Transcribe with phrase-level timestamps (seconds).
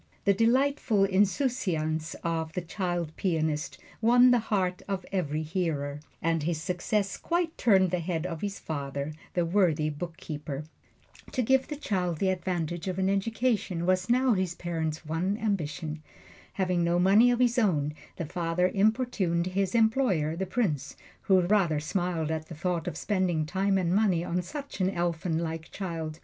[0.25, 6.59] The delightful insouciance of this child pianist won the heart of every hearer, and his
[6.59, 10.63] success quite turned the head of his father, the worthy bookkeeper.
[11.33, 16.01] To give the child the advantages of an education was now his parents' one ambition.
[16.53, 20.95] Having no money of his own, the father importuned his employer, the Prince,
[21.29, 25.37] who rather smiled at the thought of spending time and money on such an elfin
[25.37, 26.19] like child.